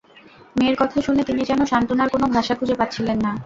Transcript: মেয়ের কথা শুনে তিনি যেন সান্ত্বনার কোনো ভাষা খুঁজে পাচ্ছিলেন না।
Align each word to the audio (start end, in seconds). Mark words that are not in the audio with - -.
মেয়ের 0.55 0.75
কথা 0.81 0.97
শুনে 1.01 1.21
তিনি 1.23 1.41
যেন 1.43 1.61
সান্ত্বনার 1.65 2.09
কোনো 2.09 2.25
ভাষা 2.35 2.53
খুঁজে 2.55 2.75
পাচ্ছিলেন 2.75 3.17
না। 3.25 3.31